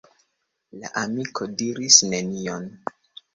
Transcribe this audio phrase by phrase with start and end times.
[0.83, 2.67] La amiko diris nenion.